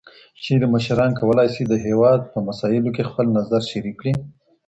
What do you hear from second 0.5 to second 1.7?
مشران کولای سي